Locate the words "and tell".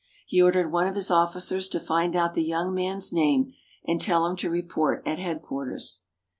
3.85-4.25